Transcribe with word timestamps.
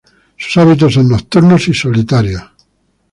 Sus 0.35 0.57
hábitos 0.57 0.95
son 0.95 1.09
nocturnos 1.09 1.67
y 1.67 1.75
solitarios. 1.75 2.41